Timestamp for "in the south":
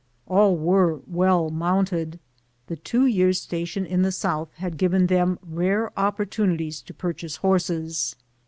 3.85-4.51